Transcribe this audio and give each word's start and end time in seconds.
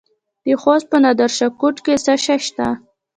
د 0.43 0.45
خوست 0.61 0.85
په 0.91 0.97
نادر 1.03 1.31
شاه 1.37 1.51
کوټ 1.59 1.75
کې 1.85 1.93
څه 2.05 2.13
شی 2.23 2.37
شته؟ 2.47 2.67